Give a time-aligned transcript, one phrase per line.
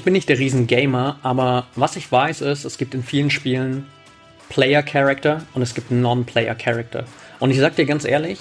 [0.00, 3.84] Ich bin nicht der Riesen-Gamer, aber was ich weiß ist, es gibt in vielen Spielen
[4.48, 7.04] Player-Character und es gibt Non-Player-Character.
[7.38, 8.38] Und ich sag dir ganz ehrlich,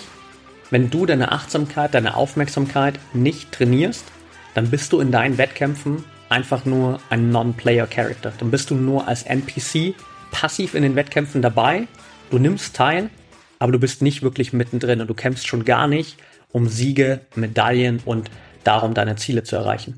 [0.69, 4.05] wenn du deine Achtsamkeit, deine Aufmerksamkeit nicht trainierst,
[4.53, 8.31] dann bist du in deinen Wettkämpfen einfach nur ein Non-Player-Character.
[8.39, 9.95] Dann bist du nur als NPC
[10.31, 11.87] passiv in den Wettkämpfen dabei,
[12.29, 13.09] du nimmst teil,
[13.59, 16.15] aber du bist nicht wirklich mittendrin und du kämpfst schon gar nicht
[16.53, 18.31] um Siege, Medaillen und
[18.63, 19.97] darum, deine Ziele zu erreichen.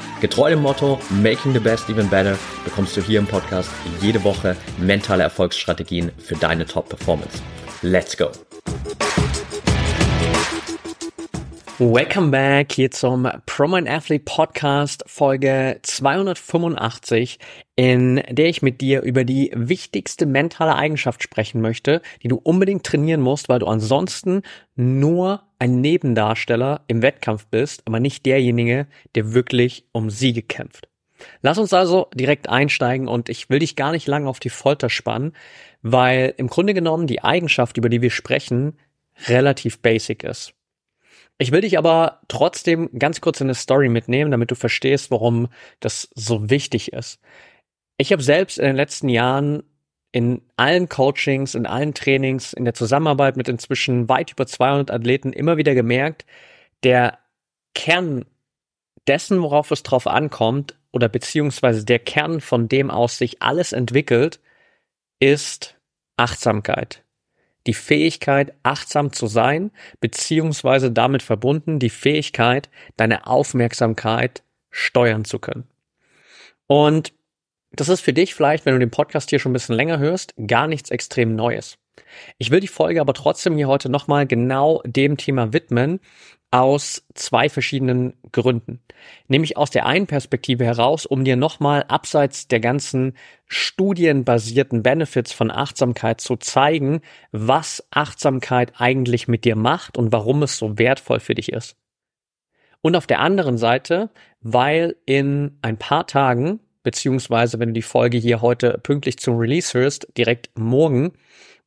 [0.21, 4.55] Getreu dem Motto Making the Best Even Better bekommst du hier im Podcast jede Woche
[4.77, 7.41] mentale Erfolgsstrategien für deine Top-Performance.
[7.81, 8.29] Let's go!
[11.83, 17.39] Welcome back hier zum ProMind Athlete Podcast Folge 285,
[17.75, 22.83] in der ich mit dir über die wichtigste mentale Eigenschaft sprechen möchte, die du unbedingt
[22.83, 24.43] trainieren musst, weil du ansonsten
[24.75, 30.87] nur ein Nebendarsteller im Wettkampf bist, aber nicht derjenige, der wirklich um Siege kämpft.
[31.41, 34.91] Lass uns also direkt einsteigen und ich will dich gar nicht lange auf die Folter
[34.91, 35.33] spannen,
[35.81, 38.77] weil im Grunde genommen die Eigenschaft, über die wir sprechen,
[39.27, 40.53] relativ basic ist.
[41.37, 45.47] Ich will dich aber trotzdem ganz kurz in eine Story mitnehmen, damit du verstehst, warum
[45.79, 47.19] das so wichtig ist.
[47.97, 49.63] Ich habe selbst in den letzten Jahren
[50.11, 55.33] in allen Coachings, in allen Trainings, in der Zusammenarbeit mit inzwischen weit über 200 Athleten
[55.33, 56.25] immer wieder gemerkt,
[56.83, 57.19] der
[57.73, 58.25] Kern
[59.07, 64.41] dessen, worauf es drauf ankommt, oder beziehungsweise der Kern, von dem aus sich alles entwickelt,
[65.19, 65.79] ist
[66.17, 67.03] Achtsamkeit
[67.67, 75.67] die Fähigkeit, achtsam zu sein, beziehungsweise damit verbunden die Fähigkeit, deine Aufmerksamkeit steuern zu können.
[76.67, 77.13] Und
[77.71, 80.33] das ist für dich vielleicht, wenn du den Podcast hier schon ein bisschen länger hörst,
[80.47, 81.77] gar nichts extrem Neues.
[82.37, 85.99] Ich will die Folge aber trotzdem hier heute nochmal genau dem Thema widmen,
[86.51, 88.81] aus zwei verschiedenen Gründen.
[89.29, 93.15] Nämlich aus der einen Perspektive heraus, um dir nochmal abseits der ganzen
[93.47, 97.01] studienbasierten Benefits von Achtsamkeit zu zeigen,
[97.31, 101.77] was Achtsamkeit eigentlich mit dir macht und warum es so wertvoll für dich ist.
[102.81, 104.09] Und auf der anderen Seite,
[104.41, 109.77] weil in ein paar Tagen, beziehungsweise wenn du die Folge hier heute pünktlich zum Release
[109.77, 111.13] hörst, direkt morgen,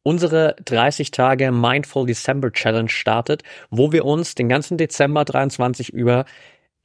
[0.05, 6.27] unsere 30 Tage Mindful December Challenge startet, wo wir uns den ganzen Dezember 23 über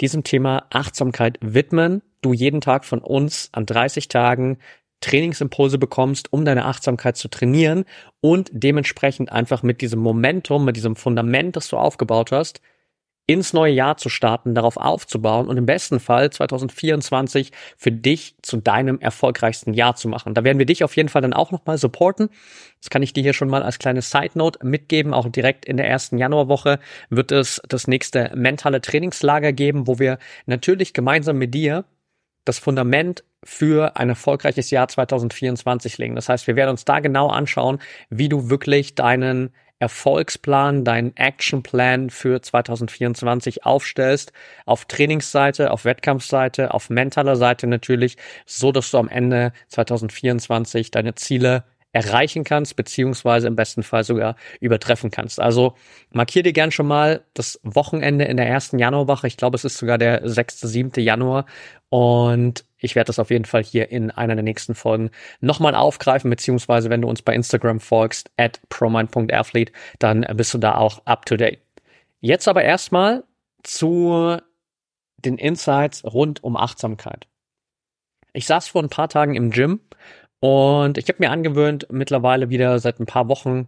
[0.01, 2.01] diesem Thema Achtsamkeit widmen.
[2.21, 4.57] Du jeden Tag von uns an 30 Tagen
[5.01, 7.85] Trainingsimpulse bekommst, um deine Achtsamkeit zu trainieren
[8.21, 12.61] und dementsprechend einfach mit diesem Momentum, mit diesem Fundament, das du aufgebaut hast,
[13.29, 18.57] ins neue Jahr zu starten, darauf aufzubauen und im besten Fall 2024 für dich zu
[18.57, 20.33] deinem erfolgreichsten Jahr zu machen.
[20.33, 22.29] Da werden wir dich auf jeden Fall dann auch nochmal supporten.
[22.79, 25.13] Das kann ich dir hier schon mal als kleine Side Note mitgeben.
[25.13, 26.79] Auch direkt in der ersten Januarwoche
[27.11, 30.17] wird es das nächste mentale Trainingslager geben, wo wir
[30.47, 31.85] natürlich gemeinsam mit dir
[32.45, 36.15] das Fundament für ein erfolgreiches Jahr 2024 legen.
[36.15, 37.77] Das heißt, wir werden uns da genau anschauen,
[38.09, 44.33] wie du wirklich deinen Erfolgsplan, deinen Actionplan für 2024 aufstellst,
[44.65, 51.15] auf Trainingsseite, auf Wettkampfseite, auf mentaler Seite natürlich, so dass du am Ende 2024 deine
[51.15, 55.39] Ziele erreichen kannst, beziehungsweise im besten Fall sogar übertreffen kannst.
[55.39, 55.73] Also
[56.11, 59.27] markier dir gern schon mal das Wochenende in der ersten Januarwoche.
[59.27, 60.91] Ich glaube, es ist sogar der 6., 7.
[61.03, 61.45] Januar.
[61.89, 65.11] Und ich werde das auf jeden Fall hier in einer der nächsten Folgen
[65.41, 70.75] nochmal aufgreifen, beziehungsweise wenn du uns bei Instagram folgst, at promind.athlete, dann bist du da
[70.75, 71.59] auch up to date.
[72.21, 73.23] Jetzt aber erstmal
[73.63, 74.37] zu
[75.17, 77.27] den Insights rund um Achtsamkeit.
[78.33, 79.81] Ich saß vor ein paar Tagen im Gym
[80.39, 83.67] und ich habe mir angewöhnt, mittlerweile wieder seit ein paar Wochen,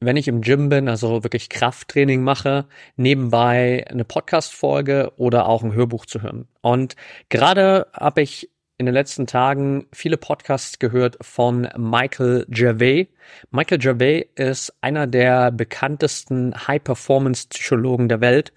[0.00, 5.74] wenn ich im Gym bin, also wirklich Krafttraining mache, nebenbei eine Podcast-Folge oder auch ein
[5.74, 6.48] Hörbuch zu hören.
[6.60, 6.96] Und
[7.28, 13.06] gerade habe ich in den letzten Tagen viele Podcasts gehört von Michael Gervais.
[13.50, 18.52] Michael Gervais ist einer der bekanntesten High-Performance-Psychologen der Welt,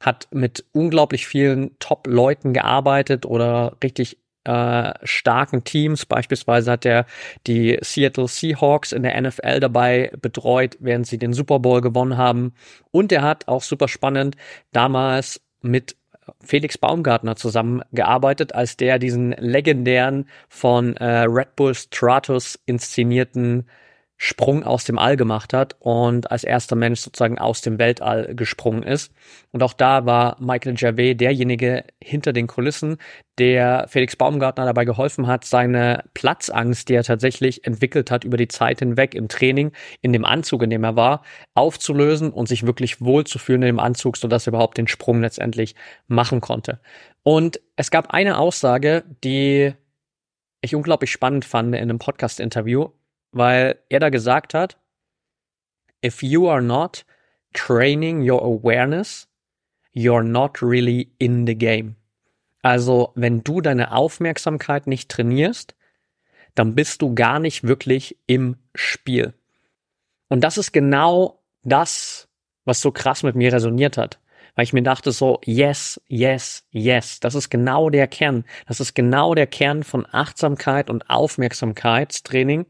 [0.00, 6.06] hat mit unglaublich vielen Top-Leuten gearbeitet oder richtig äh, starken Teams.
[6.06, 7.06] Beispielsweise hat er
[7.46, 12.52] die Seattle Seahawks in der NFL dabei betreut, während sie den Super Bowl gewonnen haben.
[12.90, 14.36] Und er hat auch super spannend
[14.72, 15.96] damals mit
[16.40, 23.66] Felix Baumgartner zusammengearbeitet, als der diesen legendären von äh, Red Bull Stratus inszenierten
[24.16, 28.84] Sprung aus dem All gemacht hat und als erster Mensch sozusagen aus dem Weltall gesprungen
[28.84, 29.12] ist.
[29.50, 32.98] Und auch da war Michael Gervais derjenige hinter den Kulissen,
[33.38, 38.48] der Felix Baumgartner dabei geholfen hat, seine Platzangst, die er tatsächlich entwickelt hat über die
[38.48, 41.22] Zeit hinweg im Training, in dem Anzug, in dem er war,
[41.54, 45.74] aufzulösen und sich wirklich wohlzufühlen in dem Anzug, sodass er überhaupt den Sprung letztendlich
[46.06, 46.80] machen konnte.
[47.24, 49.74] Und es gab eine Aussage, die
[50.60, 52.90] ich unglaublich spannend fand in einem Podcast-Interview,
[53.34, 54.78] weil er da gesagt hat,
[56.04, 57.04] if you are not
[57.52, 59.28] training your awareness,
[59.94, 61.96] you're not really in the game.
[62.62, 65.74] Also, wenn du deine Aufmerksamkeit nicht trainierst,
[66.54, 69.34] dann bist du gar nicht wirklich im Spiel.
[70.28, 72.28] Und das ist genau das,
[72.64, 74.18] was so krass mit mir resoniert hat.
[74.54, 77.20] Weil ich mir dachte so, yes, yes, yes.
[77.20, 78.44] Das ist genau der Kern.
[78.66, 82.66] Das ist genau der Kern von Achtsamkeit und Aufmerksamkeitstraining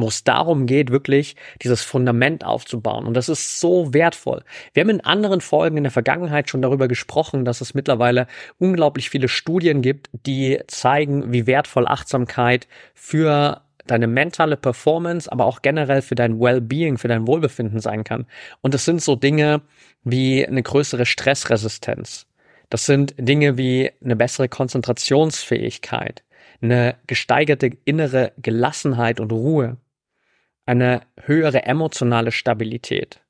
[0.00, 3.06] wo es darum geht, wirklich dieses Fundament aufzubauen.
[3.06, 4.42] Und das ist so wertvoll.
[4.74, 8.26] Wir haben in anderen Folgen in der Vergangenheit schon darüber gesprochen, dass es mittlerweile
[8.58, 15.62] unglaublich viele Studien gibt, die zeigen, wie wertvoll Achtsamkeit für deine mentale Performance, aber auch
[15.62, 18.26] generell für dein Well-being, für dein Wohlbefinden sein kann.
[18.60, 19.62] Und das sind so Dinge
[20.04, 22.26] wie eine größere Stressresistenz.
[22.68, 26.22] Das sind Dinge wie eine bessere Konzentrationsfähigkeit,
[26.62, 29.76] eine gesteigerte innere Gelassenheit und Ruhe,
[30.66, 33.20] eine höhere emotionale Stabilität.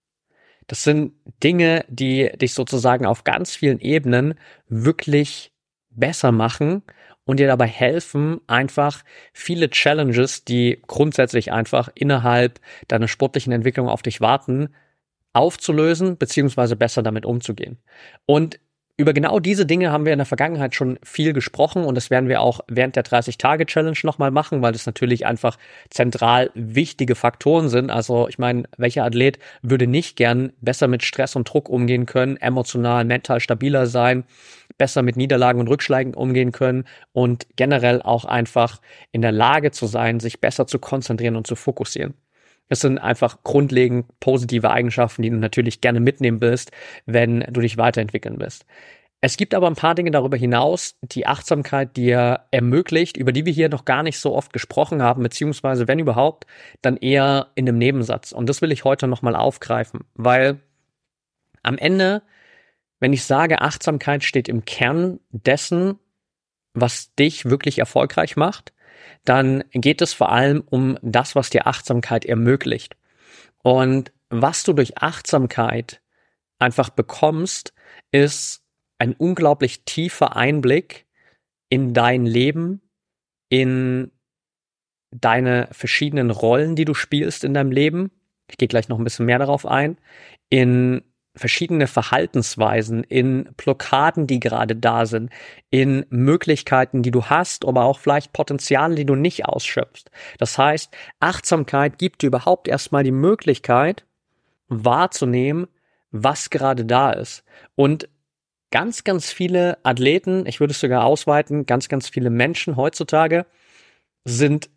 [0.66, 4.34] Das sind Dinge, die dich sozusagen auf ganz vielen Ebenen
[4.68, 5.52] wirklich
[5.90, 6.82] besser machen
[7.24, 14.02] und dir dabei helfen, einfach viele Challenges, die grundsätzlich einfach innerhalb deiner sportlichen Entwicklung auf
[14.02, 14.74] dich warten,
[15.32, 17.78] aufzulösen, beziehungsweise besser damit umzugehen.
[18.26, 18.60] Und
[19.00, 22.28] über genau diese Dinge haben wir in der Vergangenheit schon viel gesprochen und das werden
[22.28, 25.56] wir auch während der 30-Tage-Challenge nochmal machen, weil das natürlich einfach
[25.88, 27.90] zentral wichtige Faktoren sind.
[27.90, 32.36] Also ich meine, welcher Athlet würde nicht gern besser mit Stress und Druck umgehen können,
[32.36, 34.24] emotional, mental stabiler sein,
[34.76, 38.82] besser mit Niederlagen und Rückschlägen umgehen können und generell auch einfach
[39.12, 42.12] in der Lage zu sein, sich besser zu konzentrieren und zu fokussieren.
[42.70, 46.70] Es sind einfach grundlegend positive Eigenschaften, die du natürlich gerne mitnehmen willst,
[47.04, 48.64] wenn du dich weiterentwickeln willst.
[49.20, 53.52] Es gibt aber ein paar Dinge darüber hinaus, die Achtsamkeit dir ermöglicht, über die wir
[53.52, 56.46] hier noch gar nicht so oft gesprochen haben, beziehungsweise wenn überhaupt,
[56.80, 58.32] dann eher in einem Nebensatz.
[58.32, 60.60] Und das will ich heute nochmal aufgreifen, weil
[61.62, 62.22] am Ende,
[63.00, 65.98] wenn ich sage, Achtsamkeit steht im Kern dessen,
[66.72, 68.72] was dich wirklich erfolgreich macht,
[69.24, 72.96] dann geht es vor allem um das, was dir Achtsamkeit ermöglicht.
[73.62, 76.00] Und was du durch Achtsamkeit
[76.58, 77.72] einfach bekommst,
[78.12, 78.62] ist
[78.98, 81.06] ein unglaublich tiefer Einblick
[81.68, 82.82] in dein Leben,
[83.48, 84.10] in
[85.10, 88.10] deine verschiedenen Rollen, die du spielst in deinem Leben.
[88.48, 89.98] Ich gehe gleich noch ein bisschen mehr darauf ein.
[90.48, 91.02] In
[91.40, 95.30] verschiedene Verhaltensweisen, in Blockaden, die gerade da sind,
[95.70, 100.10] in Möglichkeiten, die du hast, aber auch vielleicht Potenziale, die du nicht ausschöpfst.
[100.38, 104.04] Das heißt, Achtsamkeit gibt dir überhaupt erstmal die Möglichkeit
[104.68, 105.66] wahrzunehmen,
[106.10, 107.42] was gerade da ist.
[107.74, 108.08] Und
[108.70, 113.46] ganz, ganz viele Athleten, ich würde es sogar ausweiten, ganz, ganz viele Menschen heutzutage
[114.24, 114.68] sind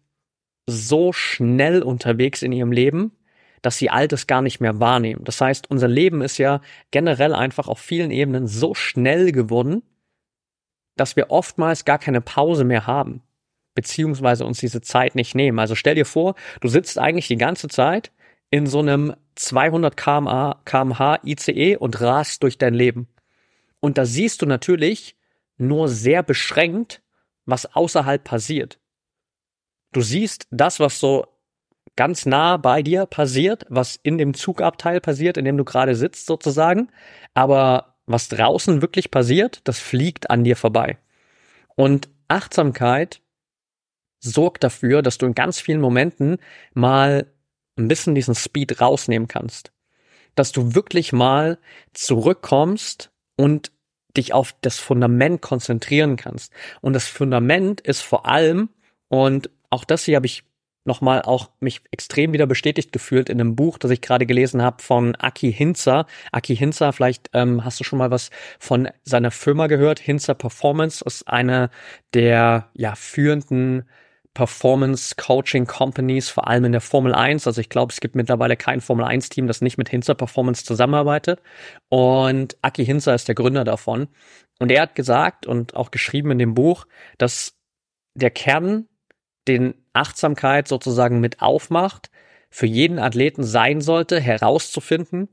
[0.65, 3.11] so schnell unterwegs in ihrem Leben,
[3.63, 5.23] dass sie Altes gar nicht mehr wahrnehmen.
[5.23, 9.81] Das heißt, unser Leben ist ja generell einfach auf vielen Ebenen so schnell geworden,
[10.95, 13.23] dass wir oftmals gar keine Pause mehr haben,
[13.73, 15.59] beziehungsweise uns diese Zeit nicht nehmen.
[15.59, 18.11] Also stell dir vor, du sitzt eigentlich die ganze Zeit
[18.51, 23.07] in so einem 200 kmh, kmh ICE und rast durch dein Leben.
[23.79, 25.15] Und da siehst du natürlich
[25.57, 27.01] nur sehr beschränkt,
[27.45, 28.77] was außerhalb passiert.
[29.93, 31.27] Du siehst das, was so
[31.95, 36.25] ganz nah bei dir passiert, was in dem Zugabteil passiert, in dem du gerade sitzt
[36.25, 36.89] sozusagen.
[37.33, 40.97] Aber was draußen wirklich passiert, das fliegt an dir vorbei.
[41.75, 43.21] Und Achtsamkeit
[44.19, 46.37] sorgt dafür, dass du in ganz vielen Momenten
[46.73, 47.27] mal
[47.77, 49.71] ein bisschen diesen Speed rausnehmen kannst.
[50.35, 51.59] Dass du wirklich mal
[51.93, 53.71] zurückkommst und
[54.15, 56.53] dich auf das Fundament konzentrieren kannst.
[56.81, 58.69] Und das Fundament ist vor allem,
[59.09, 60.43] und auch das hier habe ich
[60.85, 64.81] nochmal auch mich extrem wieder bestätigt gefühlt in einem Buch, das ich gerade gelesen habe
[64.81, 66.05] von Aki Hinzer.
[66.31, 69.99] Aki Hinzer, vielleicht ähm, hast du schon mal was von seiner Firma gehört.
[69.99, 71.69] Hinzer Performance ist eine
[72.13, 73.85] der ja führenden
[74.33, 77.45] Performance Coaching Companies, vor allem in der Formel 1.
[77.45, 80.65] Also ich glaube, es gibt mittlerweile kein Formel 1 Team, das nicht mit Hinzer Performance
[80.65, 81.39] zusammenarbeitet.
[81.89, 84.07] Und Aki Hinzer ist der Gründer davon.
[84.59, 86.85] Und er hat gesagt und auch geschrieben in dem Buch,
[87.17, 87.55] dass
[88.15, 88.87] der Kern,
[89.47, 92.09] den Achtsamkeit sozusagen mit aufmacht,
[92.49, 95.27] für jeden Athleten sein sollte, herauszufinden,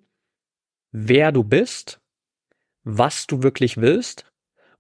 [0.91, 2.01] wer du bist,
[2.83, 4.25] was du wirklich willst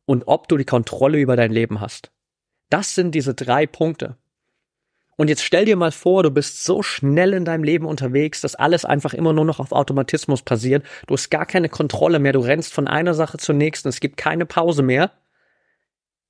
[0.07, 2.11] und ob du die Kontrolle über dein Leben hast.
[2.71, 4.17] Das sind diese drei Punkte.
[5.17, 8.55] Und jetzt stell dir mal vor, du bist so schnell in deinem Leben unterwegs, dass
[8.55, 10.83] alles einfach immer nur noch auf Automatismus passiert.
[11.07, 12.33] Du hast gar keine Kontrolle mehr.
[12.33, 13.89] Du rennst von einer Sache zur nächsten.
[13.89, 15.13] Es gibt keine Pause mehr.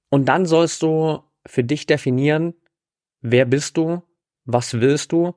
[0.08, 2.54] Und dann sollst du für dich definieren,
[3.20, 4.02] wer bist du?
[4.44, 5.34] Was willst du?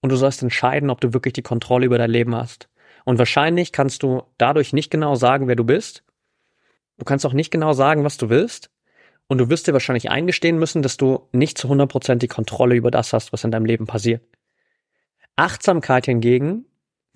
[0.00, 2.68] Und du sollst entscheiden, ob du wirklich die Kontrolle über dein Leben hast.
[3.04, 6.04] Und wahrscheinlich kannst du dadurch nicht genau sagen, wer du bist.
[6.98, 8.70] Du kannst auch nicht genau sagen, was du willst.
[9.28, 12.90] Und du wirst dir wahrscheinlich eingestehen müssen, dass du nicht zu 100% die Kontrolle über
[12.90, 14.22] das hast, was in deinem Leben passiert.
[15.36, 16.64] Achtsamkeit hingegen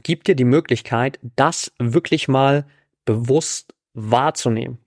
[0.02, 2.66] gibt dir die Möglichkeit, das wirklich mal
[3.04, 4.78] bewusst wahrzunehmen.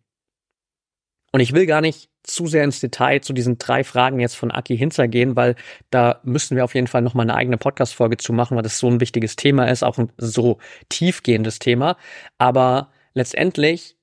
[1.32, 4.52] Und ich will gar nicht zu sehr ins Detail zu diesen drei Fragen jetzt von
[4.52, 5.56] Aki Hinzer gehen, weil
[5.90, 8.80] da müssen wir auf jeden Fall noch mal eine eigene Podcast-Folge zu machen, weil das
[8.80, 10.58] so ein wichtiges Thema ist, auch ein so
[10.90, 11.98] tiefgehendes Thema.
[12.38, 13.96] Aber letztendlich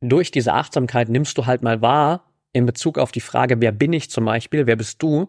[0.00, 3.92] durch diese Achtsamkeit nimmst du halt mal wahr, in Bezug auf die Frage, wer bin
[3.92, 5.28] ich zum Beispiel, wer bist du,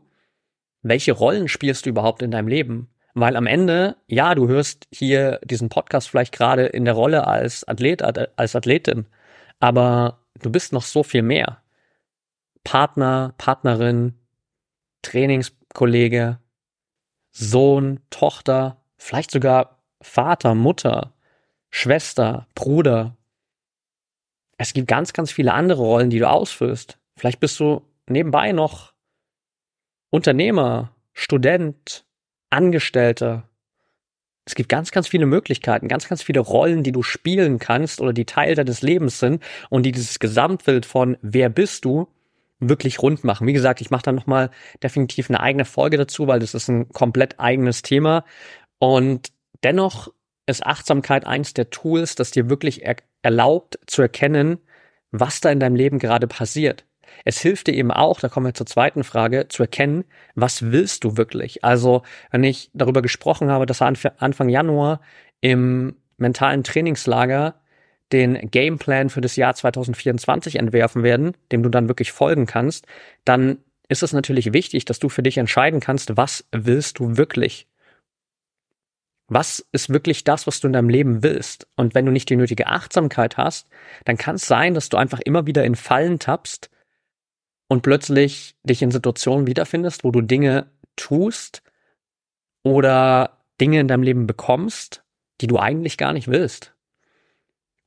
[0.81, 2.89] welche Rollen spielst du überhaupt in deinem Leben?
[3.13, 7.67] Weil am Ende, ja, du hörst hier diesen Podcast vielleicht gerade in der Rolle als
[7.67, 9.07] Athlet, als Athletin,
[9.59, 11.61] aber du bist noch so viel mehr.
[12.67, 14.15] Partner, Partnerin,
[15.01, 16.37] Trainingskollege,
[17.31, 21.13] Sohn, Tochter, vielleicht sogar Vater, Mutter,
[21.69, 23.15] Schwester, Bruder,
[24.57, 26.97] es gibt ganz, ganz viele andere Rollen, die du ausfüllst.
[27.15, 28.91] Vielleicht bist du nebenbei noch
[30.09, 32.05] Unternehmer, Student,
[32.49, 33.47] Angestellter.
[34.43, 38.11] Es gibt ganz, ganz viele Möglichkeiten, ganz, ganz viele Rollen, die du spielen kannst oder
[38.11, 42.09] die Teil deines Lebens sind und die dieses Gesamtbild von wer bist du
[42.59, 43.47] wirklich rund machen.
[43.47, 44.49] Wie gesagt, ich mache da nochmal
[44.81, 48.23] definitiv eine eigene Folge dazu, weil das ist ein komplett eigenes Thema.
[48.79, 49.31] Und
[49.63, 50.11] dennoch
[50.45, 54.59] ist Achtsamkeit eins der Tools, das dir wirklich er erlaubt zu erkennen,
[55.11, 56.85] was da in deinem Leben gerade passiert.
[57.25, 61.03] Es hilft dir eben auch, da kommen wir zur zweiten Frage, zu erkennen, was willst
[61.03, 61.63] du wirklich?
[61.63, 65.01] Also, wenn ich darüber gesprochen habe, dass Anfang Januar
[65.41, 67.55] im mentalen Trainingslager
[68.11, 72.85] den Gameplan für das Jahr 2024 entwerfen werden, dem du dann wirklich folgen kannst,
[73.25, 73.59] dann
[73.89, 77.67] ist es natürlich wichtig, dass du für dich entscheiden kannst, was willst du wirklich?
[79.29, 81.67] Was ist wirklich das, was du in deinem Leben willst?
[81.75, 83.67] Und wenn du nicht die nötige Achtsamkeit hast,
[84.05, 86.69] dann kann es sein, dass du einfach immer wieder in Fallen tappst
[87.67, 91.61] und plötzlich dich in Situationen wiederfindest, wo du Dinge tust
[92.63, 95.03] oder Dinge in deinem Leben bekommst,
[95.41, 96.76] die du eigentlich gar nicht willst.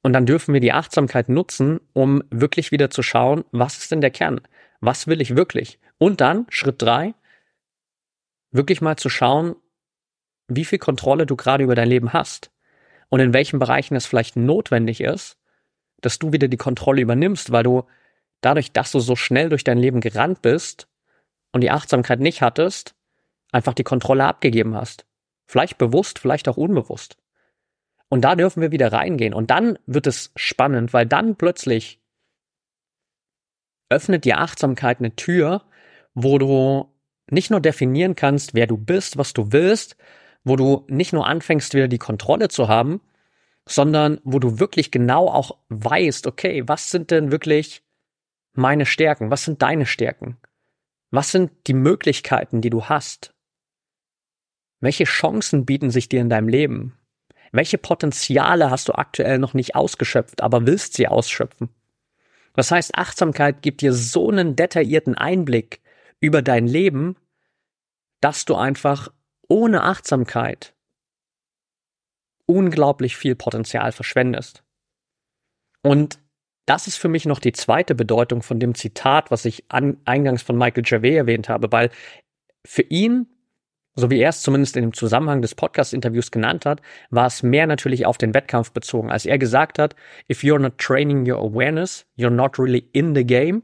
[0.03, 4.01] Und dann dürfen wir die Achtsamkeit nutzen, um wirklich wieder zu schauen, was ist denn
[4.01, 4.41] der Kern?
[4.81, 5.79] Was will ich wirklich?
[5.99, 7.15] Und dann, Schritt drei,
[8.51, 9.57] wirklich mal zu schauen,
[10.49, 12.51] wie viel Kontrolle du gerade über dein Leben hast
[13.09, 15.37] und in welchen Bereichen es vielleicht notwendig ist,
[16.01, 17.85] dass du wieder die Kontrolle übernimmst, weil du
[18.41, 20.89] dadurch, dass du so schnell durch dein Leben gerannt bist
[21.53, 22.95] und die Achtsamkeit nicht hattest,
[23.53, 25.05] einfach die Kontrolle abgegeben hast.
[25.47, 27.17] Vielleicht bewusst, vielleicht auch unbewusst.
[28.11, 29.33] Und da dürfen wir wieder reingehen.
[29.33, 32.03] Und dann wird es spannend, weil dann plötzlich
[33.89, 35.63] öffnet die Achtsamkeit eine Tür,
[36.13, 36.93] wo du
[37.31, 39.97] nicht nur definieren kannst, wer du bist, was du willst,
[40.43, 43.01] wo du nicht nur anfängst, wieder die Kontrolle zu haben,
[43.69, 47.85] sondern wo du wirklich genau auch weißt, okay, was sind denn wirklich
[48.53, 49.31] meine Stärken?
[49.31, 50.37] Was sind deine Stärken?
[51.13, 53.35] Was sind die Möglichkeiten, die du hast?
[54.81, 57.00] Welche Chancen bieten sich dir in deinem Leben?
[57.53, 61.69] Welche Potenziale hast du aktuell noch nicht ausgeschöpft, aber willst sie ausschöpfen?
[62.55, 65.81] Das heißt, Achtsamkeit gibt dir so einen detaillierten Einblick
[66.21, 67.17] über dein Leben,
[68.21, 69.09] dass du einfach
[69.49, 70.75] ohne Achtsamkeit
[72.47, 74.63] unglaublich viel Potenzial verschwendest.
[75.83, 76.19] Und
[76.67, 80.43] das ist für mich noch die zweite Bedeutung von dem Zitat, was ich an, eingangs
[80.43, 81.91] von Michael Gervais erwähnt habe, weil
[82.65, 83.27] für ihn,
[83.97, 86.81] so wie er es zumindest in dem Zusammenhang des Podcast-Interviews genannt hat,
[87.11, 89.97] war es mehr natürlich auf den Wettkampf bezogen, als er gesagt hat,
[90.31, 93.63] if you're not training your awareness, you're not really in the game,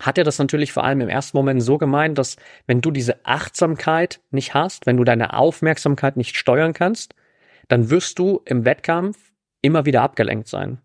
[0.00, 2.36] hat er das natürlich vor allem im ersten Moment so gemeint, dass
[2.66, 7.14] wenn du diese Achtsamkeit nicht hast, wenn du deine Aufmerksamkeit nicht steuern kannst,
[7.68, 9.18] dann wirst du im Wettkampf
[9.62, 10.78] immer wieder abgelenkt sein.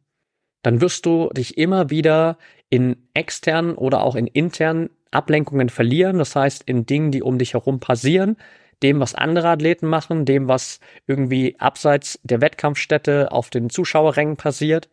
[0.62, 2.38] Dann wirst du dich immer wieder
[2.70, 6.18] in externen oder auch in internen Ablenkungen verlieren.
[6.18, 8.36] Das heißt, in Dingen, die um dich herum passieren,
[8.84, 14.90] dem, was andere Athleten machen, dem, was irgendwie abseits der Wettkampfstätte auf den Zuschauerrängen passiert.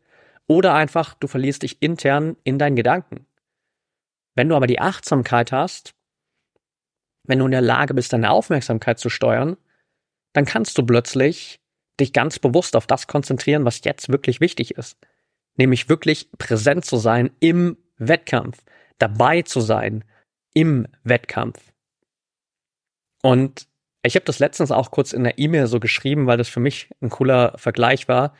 [0.46, 3.26] Oder einfach, du verlierst dich intern in deinen Gedanken.
[4.34, 5.94] Wenn du aber die Achtsamkeit hast,
[7.24, 9.56] wenn du in der Lage bist, deine Aufmerksamkeit zu steuern,
[10.32, 11.60] dann kannst du plötzlich
[12.00, 14.96] dich ganz bewusst auf das konzentrieren, was jetzt wirklich wichtig ist.
[15.56, 18.62] Nämlich wirklich präsent zu sein im Wettkampf,
[18.98, 20.04] dabei zu sein
[20.54, 21.72] im Wettkampf.
[23.22, 23.68] Und
[24.02, 26.88] ich habe das letztens auch kurz in der E-Mail so geschrieben, weil das für mich
[27.00, 28.34] ein cooler Vergleich war.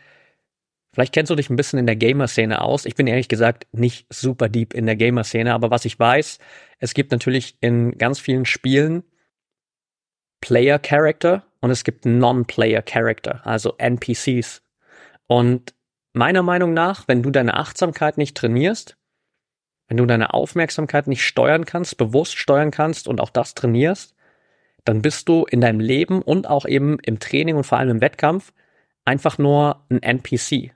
[0.93, 2.85] Vielleicht kennst du dich ein bisschen in der Gamer-Szene aus.
[2.85, 6.39] Ich bin ehrlich gesagt nicht super deep in der Gamer-Szene, aber was ich weiß,
[6.81, 9.05] es gibt natürlich in ganz vielen Spielen
[10.43, 14.63] Player-Character und es gibt Non-Player-Character, also NPCs.
[15.29, 15.75] Und
[16.13, 18.99] meiner Meinung nach, wenn du deine Achtsamkeit nicht trainierst,
[19.89, 24.15] wenn du deine Aufmerksamkeit nicht steuern kannst, bewusst steuern kannst und auch das trainierst,
[24.85, 28.01] dann bist du in deinem Leben und auch eben im Training und vor allem im
[28.01, 28.53] Wettkampf
[29.05, 30.75] einfach nur ein NPC.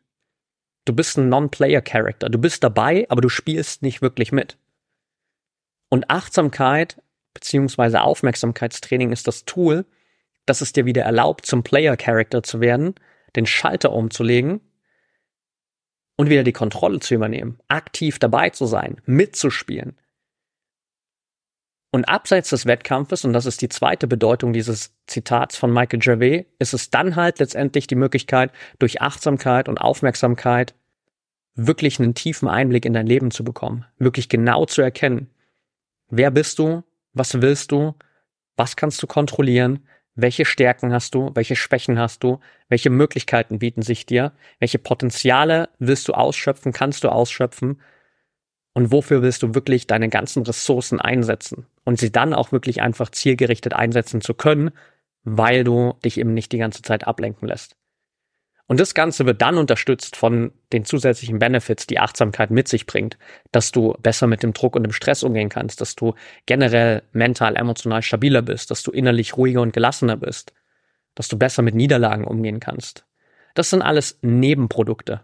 [0.84, 2.28] Du bist ein Non-Player-Character.
[2.28, 4.56] Du bist dabei, aber du spielst nicht wirklich mit.
[5.88, 7.00] Und Achtsamkeit
[7.36, 9.84] beziehungsweise Aufmerksamkeitstraining ist das Tool,
[10.46, 12.94] das es dir wieder erlaubt, zum Player-Character zu werden,
[13.36, 14.60] den Schalter umzulegen
[16.16, 19.98] und wieder die Kontrolle zu übernehmen, aktiv dabei zu sein, mitzuspielen.
[21.96, 26.44] Und abseits des Wettkampfes, und das ist die zweite Bedeutung dieses Zitats von Michael Gervais,
[26.58, 30.74] ist es dann halt letztendlich die Möglichkeit, durch Achtsamkeit und Aufmerksamkeit
[31.54, 35.30] wirklich einen tiefen Einblick in dein Leben zu bekommen, wirklich genau zu erkennen,
[36.10, 36.82] wer bist du,
[37.14, 37.94] was willst du,
[38.58, 43.80] was kannst du kontrollieren, welche Stärken hast du, welche Schwächen hast du, welche Möglichkeiten bieten
[43.80, 47.80] sich dir, welche Potenziale willst du ausschöpfen, kannst du ausschöpfen
[48.76, 53.08] und wofür willst du wirklich deine ganzen Ressourcen einsetzen und sie dann auch wirklich einfach
[53.08, 54.70] zielgerichtet einsetzen zu können,
[55.24, 57.74] weil du dich eben nicht die ganze Zeit ablenken lässt.
[58.66, 63.16] Und das Ganze wird dann unterstützt von den zusätzlichen Benefits, die Achtsamkeit mit sich bringt,
[63.50, 66.12] dass du besser mit dem Druck und dem Stress umgehen kannst, dass du
[66.44, 70.52] generell mental, emotional stabiler bist, dass du innerlich ruhiger und gelassener bist,
[71.14, 73.06] dass du besser mit Niederlagen umgehen kannst.
[73.54, 75.22] Das sind alles Nebenprodukte.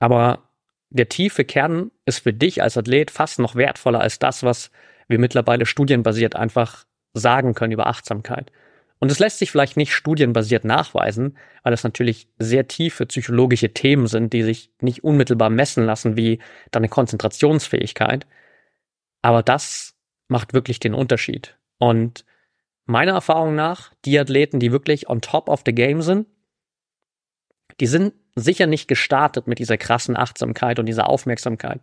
[0.00, 0.48] Aber
[0.92, 4.70] der tiefe Kern ist für dich als Athlet fast noch wertvoller als das, was
[5.08, 8.52] wir mittlerweile studienbasiert einfach sagen können über Achtsamkeit.
[8.98, 14.06] Und es lässt sich vielleicht nicht studienbasiert nachweisen, weil es natürlich sehr tiefe psychologische Themen
[14.06, 16.38] sind, die sich nicht unmittelbar messen lassen, wie
[16.70, 18.26] deine Konzentrationsfähigkeit.
[19.22, 19.96] Aber das
[20.28, 21.56] macht wirklich den Unterschied.
[21.78, 22.24] Und
[22.84, 26.26] meiner Erfahrung nach, die Athleten, die wirklich on top of the game sind,
[27.80, 31.80] die sind sicher nicht gestartet mit dieser krassen Achtsamkeit und dieser Aufmerksamkeit.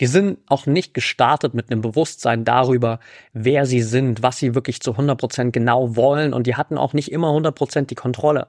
[0.00, 3.00] Die sind auch nicht gestartet mit einem Bewusstsein darüber,
[3.32, 7.12] wer sie sind, was sie wirklich zu 100% genau wollen und die hatten auch nicht
[7.12, 8.48] immer 100% die Kontrolle.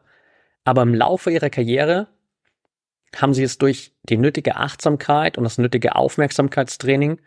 [0.65, 2.07] Aber im Laufe ihrer Karriere
[3.15, 7.21] haben sie es durch die nötige Achtsamkeit und das nötige Aufmerksamkeitstraining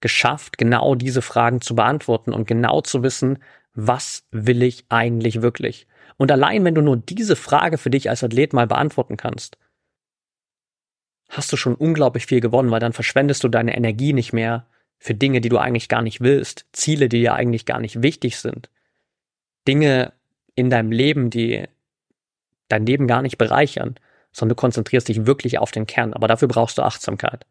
[0.00, 3.38] geschafft, genau diese Fragen zu beantworten und genau zu wissen,
[3.74, 5.86] was will ich eigentlich wirklich?
[6.20, 9.56] Und allein wenn du nur diese Frage für dich als Athlet mal beantworten kannst,
[11.30, 14.66] hast du schon unglaublich viel gewonnen, weil dann verschwendest du deine Energie nicht mehr
[14.98, 18.36] für Dinge, die du eigentlich gar nicht willst, Ziele, die dir eigentlich gar nicht wichtig
[18.36, 18.68] sind,
[19.66, 20.12] Dinge
[20.56, 21.64] in deinem Leben, die
[22.68, 23.94] dein Leben gar nicht bereichern,
[24.30, 26.12] sondern du konzentrierst dich wirklich auf den Kern.
[26.12, 27.46] Aber dafür brauchst du Achtsamkeit.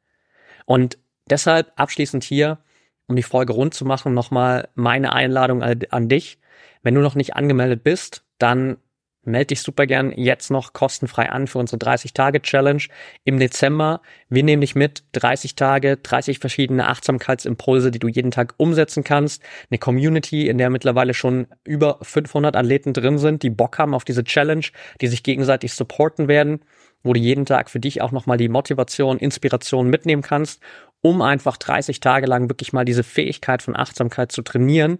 [0.68, 2.60] Und deshalb abschließend hier,
[3.08, 6.38] um die Folge rund zu machen, nochmal meine Einladung an dich.
[6.84, 8.78] Wenn du noch nicht angemeldet bist, dann
[9.24, 12.84] melde dich super gern jetzt noch kostenfrei an für unsere 30-Tage-Challenge
[13.24, 14.02] im Dezember.
[14.30, 19.44] Wir nehmen dich mit 30 Tage, 30 verschiedene Achtsamkeitsimpulse, die du jeden Tag umsetzen kannst.
[19.70, 24.06] Eine Community, in der mittlerweile schon über 500 Athleten drin sind, die Bock haben auf
[24.06, 24.66] diese Challenge,
[25.02, 26.62] die sich gegenseitig supporten werden,
[27.04, 30.62] wo du jeden Tag für dich auch nochmal die Motivation, Inspiration mitnehmen kannst,
[31.02, 35.00] um einfach 30 Tage lang wirklich mal diese Fähigkeit von Achtsamkeit zu trainieren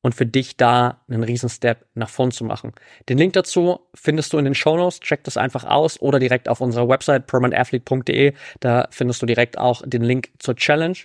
[0.00, 2.72] und für dich da einen riesen Step nach vorn zu machen.
[3.08, 5.00] Den Link dazu findest du in den Show Notes.
[5.00, 8.34] Check das einfach aus oder direkt auf unserer Website permanentathlete.de.
[8.60, 10.98] Da findest du direkt auch den Link zur Challenge.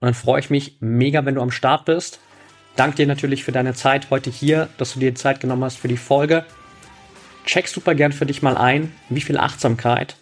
[0.00, 2.20] Und dann freue ich mich mega, wenn du am Start bist.
[2.76, 5.88] Dank dir natürlich für deine Zeit heute hier, dass du dir Zeit genommen hast für
[5.88, 6.44] die Folge.
[7.46, 10.16] Check super gern für dich mal ein, wie viel Achtsamkeit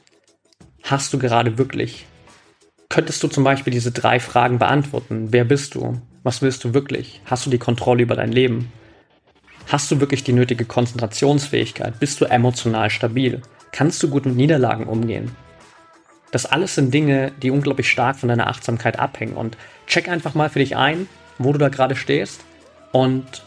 [0.85, 2.07] hast du gerade wirklich?
[2.89, 5.29] Könntest du zum Beispiel diese drei Fragen beantworten?
[5.33, 6.01] Wer bist du?
[6.25, 7.21] Was willst du wirklich?
[7.27, 8.73] Hast du die Kontrolle über dein Leben?
[9.69, 12.01] Hast du wirklich die nötige Konzentrationsfähigkeit?
[12.01, 13.43] Bist du emotional stabil?
[13.73, 15.37] Kannst du gut mit Niederlagen umgehen?
[16.31, 19.35] Das alles sind Dinge, die unglaublich stark von deiner Achtsamkeit abhängen.
[19.35, 22.41] Und check einfach mal für dich ein, wo du da gerade stehst.
[22.91, 23.45] Und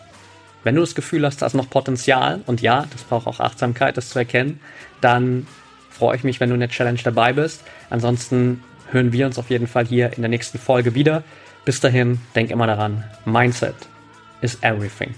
[0.63, 3.97] wenn du das Gefühl hast, da ist noch Potenzial, und ja, das braucht auch Achtsamkeit,
[3.97, 4.59] das zu erkennen,
[5.01, 5.47] dann
[5.89, 7.63] freue ich mich, wenn du in der Challenge dabei bist.
[7.89, 11.23] Ansonsten hören wir uns auf jeden Fall hier in der nächsten Folge wieder.
[11.67, 13.75] Bis dahin, denk immer daran, Mindset
[14.39, 15.13] is everything.